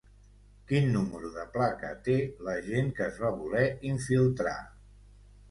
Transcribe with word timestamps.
Quin 0.69 0.87
número 0.95 1.29
de 1.35 1.43
placa 1.57 1.91
té 2.07 2.15
l'agent 2.47 2.91
que 3.01 3.07
es 3.09 3.21
va 3.27 3.31
voler 3.43 3.63
infiltrar? 3.93 4.57